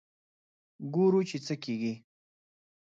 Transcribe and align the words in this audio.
ګورو 0.93 1.21
چې 1.29 1.37
څه 1.45 1.53
کېږي. 1.63 1.93